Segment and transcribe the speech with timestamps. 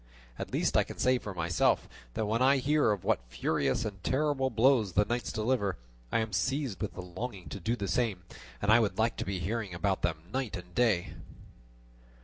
[0.39, 4.03] At least I can say for myself that when I hear of what furious and
[4.03, 5.77] terrible blows the knights deliver,
[6.11, 8.23] I am seized with the longing to do the same,
[8.63, 11.13] and I would like to be hearing about them night and day."